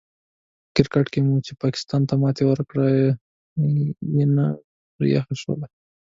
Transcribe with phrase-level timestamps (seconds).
[0.73, 2.91] په کرکیټ کې مو چې پاکستان ته ماتې ورکړله،
[4.17, 4.47] ینه مې
[4.93, 5.67] پرې یخه شوله.